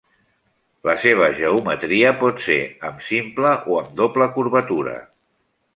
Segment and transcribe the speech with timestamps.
[0.89, 2.59] La seva geometria pot ser
[2.91, 4.99] amb simple o amb doble curvatura.